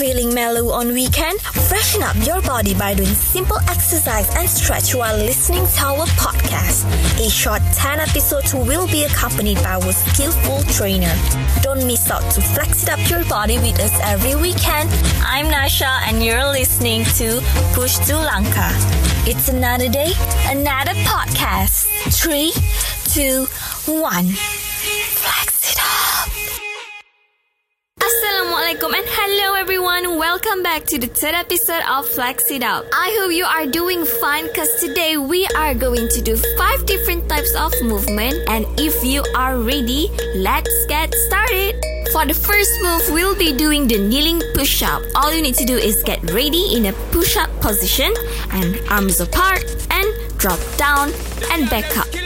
Feeling 0.00 0.32
mellow 0.32 0.70
on 0.72 0.94
weekend? 0.94 1.38
Freshen 1.42 2.02
up 2.02 2.16
your 2.26 2.40
body 2.40 2.72
by 2.72 2.94
doing 2.94 3.12
simple 3.12 3.58
exercise 3.68 4.34
and 4.34 4.48
stretch 4.48 4.94
while 4.94 5.14
listening 5.14 5.66
to 5.66 5.84
our 5.84 6.06
podcast. 6.16 6.88
A 7.20 7.28
short 7.28 7.60
10 7.74 8.00
episodes 8.00 8.54
will 8.54 8.86
be 8.86 9.04
accompanied 9.04 9.58
by 9.58 9.74
our 9.74 9.92
skillful 9.92 10.62
trainer. 10.72 11.14
Don't 11.60 11.86
miss 11.86 12.10
out 12.10 12.22
to 12.32 12.40
flex 12.40 12.84
it 12.84 12.88
up 12.88 13.10
your 13.10 13.26
body 13.26 13.58
with 13.58 13.78
us 13.78 13.92
every 14.02 14.34
weekend. 14.36 14.88
I'm 15.22 15.50
Nasha 15.50 15.92
and 16.08 16.24
you're 16.24 16.48
listening 16.48 17.04
to 17.20 17.42
Push 17.74 17.98
to 18.06 18.16
Lanka. 18.16 18.70
It's 19.28 19.50
another 19.50 19.90
day, 19.90 20.12
another 20.46 20.94
podcast. 21.04 21.84
Three, 22.08 22.52
two, 23.04 23.44
one. 23.84 24.28
Flex 24.28 25.59
And 28.70 28.78
hello 28.78 29.54
everyone. 29.54 30.16
Welcome 30.16 30.62
back 30.62 30.84
to 30.84 30.96
the 30.96 31.08
third 31.08 31.34
episode 31.34 31.82
of 31.90 32.06
Flex 32.06 32.52
It 32.52 32.62
Up. 32.62 32.84
I 32.94 33.18
hope 33.18 33.32
you 33.32 33.44
are 33.44 33.66
doing 33.66 34.04
fine 34.04 34.46
because 34.46 34.72
today 34.80 35.16
we 35.16 35.44
are 35.56 35.74
going 35.74 36.06
to 36.06 36.22
do 36.22 36.36
five 36.56 36.86
different 36.86 37.28
types 37.28 37.52
of 37.56 37.72
movement 37.82 38.36
and 38.48 38.64
if 38.78 39.04
you 39.04 39.24
are 39.34 39.58
ready, 39.58 40.08
let's 40.36 40.86
get 40.86 41.12
started. 41.26 41.74
For 42.12 42.24
the 42.24 42.32
first 42.32 42.70
move, 42.80 43.10
we'll 43.10 43.36
be 43.36 43.56
doing 43.56 43.88
the 43.88 43.98
kneeling 43.98 44.40
push 44.54 44.84
up. 44.84 45.02
All 45.16 45.34
you 45.34 45.42
need 45.42 45.56
to 45.56 45.64
do 45.64 45.74
is 45.74 46.00
get 46.04 46.22
ready 46.30 46.76
in 46.76 46.86
a 46.86 46.92
push 47.10 47.36
up 47.36 47.50
position 47.60 48.14
and 48.52 48.80
arms 48.88 49.18
apart 49.18 49.64
and 49.90 50.06
drop 50.38 50.60
down 50.76 51.10
and 51.50 51.68
back 51.68 51.98
up. 51.98 52.19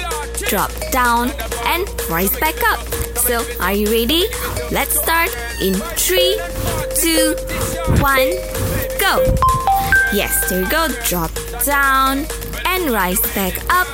Drop 0.49 0.71
down 0.93 1.31
and 1.65 1.89
rise 2.11 2.39
back 2.39 2.55
up. 2.69 2.81
So, 3.17 3.45
are 3.61 3.73
you 3.73 3.87
ready? 3.87 4.25
Let's 4.71 5.01
start 5.01 5.31
in 5.61 5.75
three, 5.97 6.39
two, 6.95 7.35
one, 8.01 8.31
go. 9.01 9.25
Yes, 10.13 10.49
there 10.51 10.61
you 10.63 10.71
go. 10.71 10.89
Drop 11.09 11.31
down 11.65 12.27
and 12.67 12.91
rise 12.91 13.21
back 13.35 13.55
up. 13.71 13.89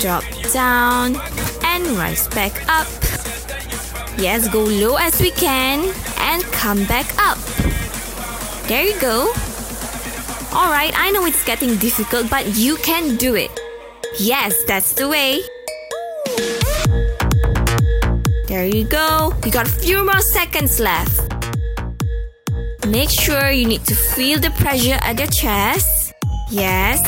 Drop 0.00 0.24
down 0.52 1.16
and 1.62 1.86
rise 1.96 2.26
back 2.28 2.52
up. 2.68 2.88
Yes, 4.18 4.48
go 4.48 4.64
low 4.64 4.96
as 4.96 5.20
we 5.20 5.30
can 5.30 5.94
and 6.18 6.42
come 6.52 6.84
back 6.86 7.06
up. 7.18 7.38
There 8.66 8.84
you 8.84 8.98
go. 9.00 9.28
Alright, 10.52 10.92
I 10.96 11.10
know 11.12 11.24
it's 11.26 11.44
getting 11.44 11.76
difficult, 11.76 12.28
but 12.28 12.56
you 12.56 12.76
can 12.76 13.16
do 13.16 13.36
it. 13.36 13.59
Yes, 14.18 14.64
that's 14.64 14.92
the 14.92 15.08
way. 15.08 15.40
There 18.48 18.66
you 18.66 18.84
go. 18.84 19.32
You 19.44 19.52
got 19.52 19.66
a 19.66 19.70
few 19.70 20.04
more 20.04 20.20
seconds 20.20 20.80
left. 20.80 21.20
Make 22.88 23.10
sure 23.10 23.50
you 23.50 23.66
need 23.66 23.84
to 23.86 23.94
feel 23.94 24.40
the 24.40 24.50
pressure 24.50 24.98
at 25.02 25.18
your 25.18 25.28
chest. 25.28 26.12
Yes. 26.50 26.98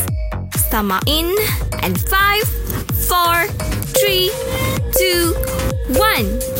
Stomach 0.55 1.03
in. 1.07 1.35
And 1.83 1.99
five, 2.09 2.45
four, 3.09 3.47
three, 3.99 4.31
two, 4.97 5.35
one. 5.99 6.52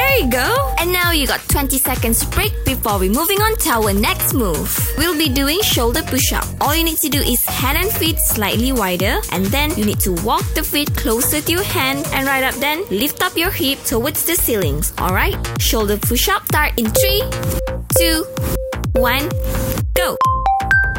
There 0.00 0.18
you 0.24 0.30
go. 0.30 0.72
And 0.78 0.90
now 0.90 1.12
you 1.12 1.26
got 1.26 1.40
20 1.50 1.76
seconds 1.76 2.24
break 2.24 2.52
before 2.64 2.98
we 2.98 3.10
moving 3.10 3.38
on 3.42 3.54
to 3.58 3.68
our 3.70 3.92
next 3.92 4.32
move. 4.32 4.66
We'll 4.96 5.16
be 5.16 5.28
doing 5.28 5.60
shoulder 5.60 6.02
push-up. 6.02 6.46
All 6.58 6.74
you 6.74 6.84
need 6.84 6.96
to 7.04 7.10
do 7.10 7.20
is 7.20 7.44
hand 7.44 7.76
and 7.76 7.92
feet 7.92 8.18
slightly 8.18 8.72
wider 8.72 9.20
and 9.30 9.44
then 9.46 9.76
you 9.76 9.84
need 9.84 10.00
to 10.00 10.12
walk 10.24 10.42
the 10.54 10.62
feet 10.62 10.88
closer 10.96 11.42
to 11.42 11.52
your 11.52 11.62
hand 11.62 12.08
and 12.14 12.26
right 12.26 12.42
up 12.42 12.54
then 12.54 12.82
lift 12.88 13.22
up 13.22 13.36
your 13.36 13.50
hip 13.50 13.78
towards 13.84 14.24
the 14.24 14.36
ceilings. 14.36 14.94
Alright? 14.98 15.36
Shoulder 15.60 15.98
push-up 15.98 16.46
start 16.46 16.72
in 16.78 16.88
3, 16.88 17.22
2, 17.98 18.24
1, 18.96 19.28
go. 19.92 20.16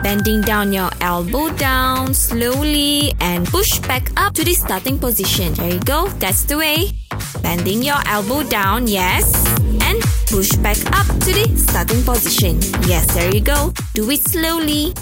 Bending 0.03 0.41
down 0.41 0.73
your 0.73 0.91
elbow 1.01 1.49
down 1.57 2.13
slowly 2.13 3.13
and 3.19 3.47
push 3.47 3.79
back 3.79 4.11
up 4.15 4.35
to 4.35 4.43
the 4.43 4.53
starting 4.53 4.99
position. 4.99 5.53
There 5.55 5.73
you 5.73 5.79
go. 5.79 6.07
That's 6.21 6.43
the 6.43 6.57
way. 6.57 7.00
Bending 7.41 7.83
your 7.83 7.99
elbow 8.05 8.43
down, 8.43 8.87
yes. 8.87 9.33
And 9.81 10.01
push 10.27 10.51
back 10.57 10.77
up 10.93 11.07
to 11.07 11.31
the 11.33 11.53
starting 11.57 12.03
position. 12.03 12.59
Yes, 12.87 13.05
there 13.13 13.33
you 13.33 13.41
go. 13.41 13.73
Do 13.93 14.09
it 14.09 14.21
slowly. 14.21 14.93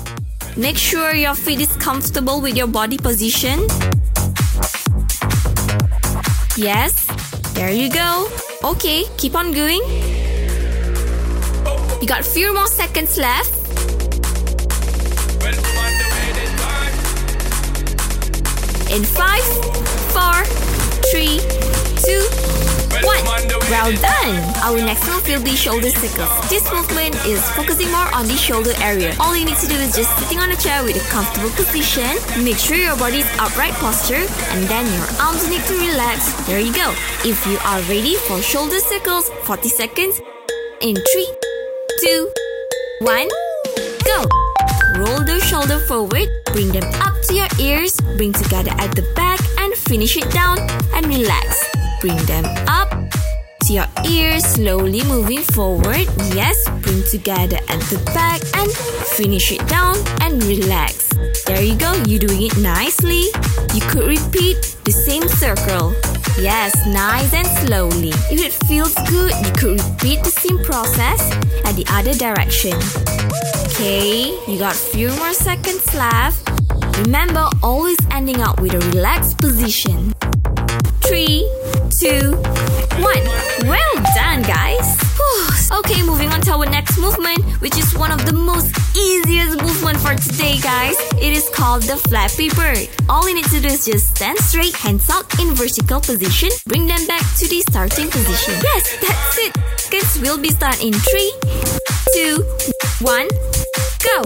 Make 0.58 0.78
sure 0.78 1.14
your 1.14 1.36
feet 1.36 1.62
is 1.62 1.76
comfortable 1.78 2.42
with 2.42 2.58
your 2.58 2.68
body 2.68 2.98
position. 2.98 3.60
Yes, 6.58 7.06
there 7.54 7.72
you 7.72 7.90
go. 7.90 8.28
Okay, 8.64 9.06
keep 9.18 9.36
on 9.36 9.52
going. 9.52 9.82
You 12.02 12.08
got 12.08 12.22
a 12.22 12.24
few 12.24 12.54
more 12.54 12.68
seconds 12.68 13.18
left. 13.18 13.56
In 18.92 19.04
five, 19.04 19.46
four, 20.12 20.44
three, 21.12 21.40
two, 22.10 22.26
one. 23.06 23.22
Well 23.70 23.94
done! 24.02 24.36
Our 24.66 24.82
next 24.82 25.06
move 25.06 25.28
will 25.28 25.44
be 25.44 25.56
shoulder 25.56 25.92
circles. 25.92 26.34
This 26.50 26.66
movement 26.74 27.14
is 27.26 27.40
focusing 27.52 27.92
more 27.92 28.10
on 28.18 28.26
the 28.26 28.34
shoulder 28.34 28.74
area. 28.82 29.14
All 29.20 29.38
you 29.38 29.46
need 29.46 29.58
to 29.58 29.68
do 29.68 29.76
is 29.76 29.96
just 29.96 30.10
sitting 30.18 30.40
on 30.40 30.50
a 30.50 30.56
chair 30.56 30.84
with 30.84 30.98
a 30.98 31.06
comfortable 31.14 31.52
position. 31.52 32.10
Make 32.44 32.58
sure 32.58 32.78
your 32.78 32.98
body 32.98 33.20
is 33.20 33.30
upright 33.38 33.74
posture 33.78 34.26
and 34.54 34.62
then 34.66 34.86
your 34.90 35.08
arms 35.22 35.48
need 35.50 35.62
to 35.70 35.76
relax. 35.78 36.34
There 36.48 36.60
you 36.60 36.74
go. 36.74 36.90
If 37.24 37.46
you 37.46 37.58
are 37.62 37.82
ready 37.86 38.16
for 38.26 38.42
shoulder 38.42 38.80
circles, 38.80 39.30
40 39.46 39.70
seconds. 39.70 40.20
In 40.82 40.96
3, 40.96 41.28
2, 42.02 42.32
1, 43.02 43.28
go! 44.06 44.26
Roll 44.98 45.22
the 45.24 45.40
shoulder 45.46 45.78
forward, 45.80 46.28
bring 46.54 46.70
them 46.72 46.88
up 47.04 47.22
to 47.28 47.36
your 47.36 47.48
ears, 47.60 48.00
bring 48.18 48.34
together 48.34 48.72
at 48.80 48.96
the 48.96 49.04
back 49.16 49.40
and 49.60 49.74
finish 49.76 50.18
it 50.18 50.30
down 50.32 50.58
and 50.96 51.06
relax. 51.08 51.69
Bring 52.02 52.18
them 52.26 52.46
up 52.68 52.90
to 53.66 53.74
your 53.74 53.88
ears, 54.08 54.46
slowly 54.46 55.04
moving 55.04 55.42
forward. 55.42 56.08
Yes, 56.34 56.58
bring 56.82 57.04
together 57.12 57.58
at 57.68 57.82
the 57.92 58.02
back 58.16 58.42
and 58.56 58.72
finish 59.18 59.52
it 59.52 59.68
down 59.68 59.98
and 60.22 60.42
relax. 60.44 61.10
There 61.46 61.62
you 61.62 61.76
go, 61.76 61.92
you're 62.08 62.20
doing 62.20 62.44
it 62.44 62.58
nicely. 62.58 63.28
You 63.74 63.82
could 63.92 64.08
repeat 64.08 64.78
the 64.86 64.92
same 64.92 65.28
circle. 65.28 65.94
Yes, 66.40 66.74
nice 66.88 67.34
and 67.34 67.48
slowly. 67.68 68.12
If 68.32 68.40
it 68.40 68.54
feels 68.68 68.96
good, 69.10 69.34
you 69.46 69.52
could 69.60 69.82
repeat 69.84 70.24
the 70.24 70.32
same 70.32 70.64
process 70.64 71.20
at 71.66 71.76
the 71.76 71.86
other 71.92 72.14
direction. 72.14 72.74
Okay, 73.74 74.32
you 74.48 74.58
got 74.58 74.76
few 74.76 75.10
more 75.18 75.34
seconds 75.34 75.94
left. 75.94 76.50
Remember, 77.00 77.50
always 77.62 77.98
ending 78.12 78.42
up 78.42 78.62
with 78.62 78.74
a 78.74 78.80
relaxed 78.96 79.38
position. 79.40 80.14
Three, 81.02 81.50
two, 82.00 82.32
one. 83.04 83.26
Well 83.68 83.96
done, 84.16 84.42
guys. 84.44 84.88
Okay, 85.70 86.02
moving 86.02 86.30
on 86.30 86.40
to 86.42 86.54
our 86.54 86.66
next 86.66 86.98
movement, 86.98 87.44
which 87.60 87.78
is 87.78 87.94
one 87.94 88.12
of 88.12 88.26
the 88.26 88.32
most 88.32 88.72
easiest 88.96 89.62
movement 89.62 89.98
for 89.98 90.16
today, 90.16 90.58
guys. 90.60 90.96
It 91.16 91.34
is 91.36 91.50
called 91.50 91.84
the 91.84 91.98
flappy 91.98 92.50
bird. 92.50 92.88
All 93.10 93.28
you 93.28 93.36
need 93.36 93.46
to 93.52 93.60
do 93.60 93.68
is 93.68 93.86
just 93.86 94.16
stand 94.16 94.38
straight, 94.40 94.76
hands 94.76 95.10
out 95.10 95.28
in 95.40 95.54
vertical 95.54 96.00
position, 96.00 96.50
bring 96.68 96.88
them 96.88 97.06
back 97.06 97.24
to 97.40 97.48
the 97.50 97.60
starting 97.68 98.10
position. 98.10 98.54
Yes, 98.64 98.98
that's 99.02 99.38
it. 99.38 99.54
Kids 99.92 100.22
will 100.22 100.38
be 100.38 100.50
start 100.50 100.82
in 100.82 100.94
three, 100.94 101.34
two, 102.14 102.44
one, 103.02 103.28
go. 104.00 104.24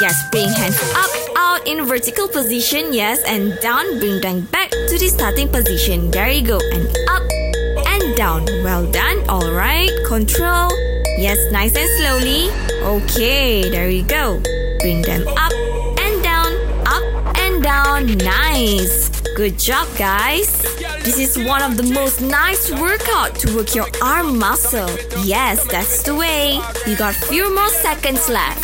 Yes, 0.00 0.28
bring 0.30 0.48
hands 0.48 0.80
up, 0.96 1.10
out 1.36 1.66
in 1.66 1.84
vertical 1.86 2.26
position, 2.26 2.92
yes, 2.92 3.22
and 3.26 3.58
down, 3.60 3.98
bring 4.00 4.20
them 4.20 4.42
back 4.46 4.70
to 4.70 4.98
the 4.98 5.08
starting 5.08 5.48
position. 5.48 6.10
There 6.10 6.28
you 6.28 6.42
go, 6.42 6.58
and 6.72 6.86
up 7.08 7.22
and 7.86 8.16
down. 8.16 8.44
Well 8.64 8.90
done, 8.90 9.18
alright, 9.30 9.90
control. 10.06 10.70
Yes, 11.16 11.38
nice 11.52 11.76
and 11.76 11.88
slowly. 11.98 12.50
Okay, 12.82 13.70
there 13.70 13.88
you 13.88 14.02
go. 14.02 14.40
Bring 14.80 15.02
them 15.02 15.26
up 15.28 15.52
and 16.02 16.22
down, 16.22 16.52
up 16.86 17.38
and 17.38 17.62
down. 17.62 18.18
Nice. 18.18 19.13
Good 19.34 19.58
job, 19.58 19.88
guys. 19.98 20.62
This 21.02 21.18
is 21.18 21.36
one 21.36 21.60
of 21.60 21.76
the 21.76 21.82
most 21.92 22.20
nice 22.20 22.70
workout 22.70 23.34
to 23.40 23.56
work 23.56 23.74
your 23.74 23.88
arm 24.00 24.38
muscle. 24.38 24.88
Yes, 25.24 25.66
that's 25.66 26.04
the 26.04 26.14
way. 26.14 26.60
You 26.86 26.96
got 26.96 27.14
few 27.14 27.52
more 27.52 27.68
seconds 27.68 28.28
left. 28.28 28.62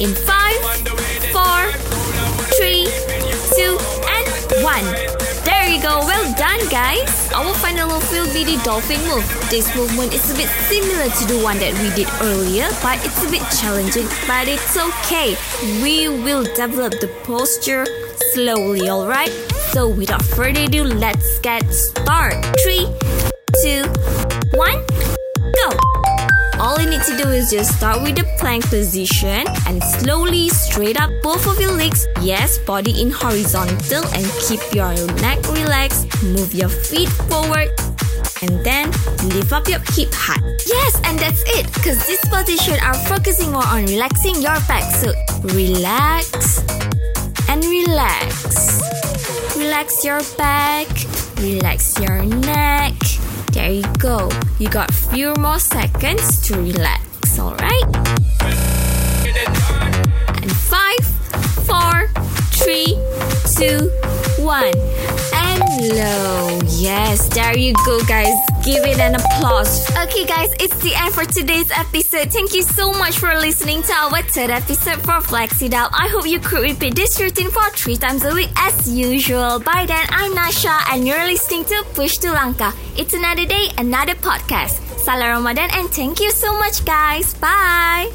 In 0.00 0.14
five, 0.14 0.60
four, 1.28 1.60
three, 2.56 2.88
two, 3.54 3.76
and 4.08 4.64
one 4.64 5.29
go. 5.82 6.00
Well 6.04 6.34
done, 6.34 6.60
guys. 6.68 7.32
Our 7.32 7.54
final 7.54 7.88
move 7.88 8.10
will 8.10 8.32
be 8.32 8.44
the 8.44 8.62
dolphin 8.62 9.00
move. 9.08 9.24
This 9.50 9.74
movement 9.74 10.12
is 10.12 10.30
a 10.30 10.34
bit 10.34 10.48
similar 10.68 11.08
to 11.08 11.24
the 11.26 11.42
one 11.42 11.58
that 11.58 11.72
we 11.80 11.88
did 11.94 12.08
earlier, 12.20 12.68
but 12.82 12.98
it's 13.04 13.24
a 13.24 13.30
bit 13.30 13.42
challenging, 13.60 14.06
but 14.26 14.48
it's 14.48 14.76
okay. 14.76 15.36
We 15.82 16.08
will 16.08 16.44
develop 16.44 17.00
the 17.00 17.08
posture 17.24 17.86
slowly, 18.32 18.88
alright? 18.88 19.30
So 19.72 19.88
without 19.88 20.22
further 20.22 20.62
ado, 20.62 20.84
let's 20.84 21.38
get 21.40 21.64
started. 21.72 22.44
Three, 22.62 22.86
two, 23.62 23.84
one, 24.56 24.84
go! 25.54 25.99
Need 27.00 27.16
to 27.16 27.16
do 27.16 27.30
is 27.30 27.50
just 27.50 27.76
start 27.76 28.02
with 28.02 28.16
the 28.16 28.24
plank 28.38 28.68
position 28.68 29.44
and 29.66 29.82
slowly 29.82 30.48
straight 30.48 31.00
up 31.00 31.10
both 31.22 31.46
of 31.46 31.60
your 31.60 31.72
legs. 31.72 32.06
Yes, 32.20 32.58
body 32.58 33.00
in 33.00 33.10
horizontal 33.10 34.04
and 34.14 34.26
keep 34.46 34.60
your 34.74 34.92
neck 35.22 35.38
relaxed. 35.52 36.06
Move 36.22 36.52
your 36.52 36.68
feet 36.68 37.08
forward 37.30 37.68
and 38.42 38.64
then 38.64 38.90
lift 39.34 39.52
up 39.52 39.68
your 39.68 39.80
hip 39.94 40.12
high. 40.12 40.42
Yes, 40.66 41.00
and 41.04 41.18
that's 41.18 41.42
it. 41.46 41.66
Cause 41.84 42.06
this 42.06 42.20
position 42.28 42.78
are 42.82 42.94
focusing 43.08 43.52
more 43.52 43.66
on 43.66 43.86
relaxing 43.86 44.34
your 44.36 44.60
back. 44.68 44.84
So 44.94 45.12
relax 45.54 46.60
and 47.48 47.64
relax. 47.64 48.80
Relax 49.56 50.04
your 50.04 50.20
back, 50.36 50.88
relax 51.38 51.98
your 52.00 52.24
neck. 52.24 52.59
Go. 54.00 54.30
You 54.58 54.70
got 54.70 54.90
few 54.94 55.34
more 55.34 55.58
seconds 55.58 56.40
to 56.48 56.54
relax, 56.56 57.38
alright? 57.38 57.84
And 60.40 60.50
five, 60.50 61.04
four, 61.66 62.08
three, 62.50 62.96
two, 63.54 63.90
one. 64.42 64.72
And 65.70 65.88
low. 65.94 66.58
Yes, 66.66 67.28
there 67.28 67.56
you 67.56 67.74
go, 67.86 68.02
guys. 68.04 68.34
Give 68.64 68.84
it 68.84 68.98
an 68.98 69.14
applause. 69.14 69.88
Okay, 69.96 70.26
guys, 70.26 70.50
it's 70.58 70.74
the 70.82 70.92
end 70.96 71.14
for 71.14 71.24
today's 71.24 71.70
episode. 71.70 72.32
Thank 72.32 72.54
you 72.54 72.62
so 72.62 72.92
much 72.92 73.18
for 73.18 73.32
listening 73.38 73.82
to 73.84 73.92
our 73.92 74.20
third 74.22 74.50
episode 74.50 75.00
for 75.02 75.20
Flex 75.20 75.62
It 75.62 75.72
Up. 75.74 75.92
I 75.94 76.08
hope 76.08 76.26
you 76.26 76.40
could 76.40 76.62
repeat 76.62 76.96
this 76.96 77.20
routine 77.20 77.50
for 77.50 77.70
three 77.70 77.96
times 77.96 78.24
a 78.24 78.34
week 78.34 78.50
as 78.56 78.90
usual. 78.90 79.60
By 79.60 79.86
then, 79.86 80.06
I'm 80.10 80.34
Nasha, 80.34 80.76
and 80.90 81.06
you're 81.06 81.24
listening 81.24 81.64
to 81.66 81.84
Push 81.94 82.18
to 82.18 82.28
Langkah. 82.28 82.74
It's 82.98 83.14
another 83.14 83.46
day, 83.46 83.70
another 83.78 84.14
podcast. 84.14 84.82
Salam 84.98 85.44
Ramadan, 85.44 85.70
and 85.72 85.88
thank 85.88 86.20
you 86.20 86.30
so 86.32 86.52
much, 86.58 86.84
guys. 86.84 87.32
Bye. 87.34 88.10